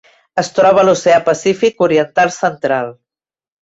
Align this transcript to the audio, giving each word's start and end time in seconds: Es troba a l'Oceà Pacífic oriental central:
Es 0.43 0.47
troba 0.59 0.81
a 0.85 0.85
l'Oceà 0.87 1.21
Pacífic 1.29 1.87
oriental 1.91 2.37
central: 2.43 2.95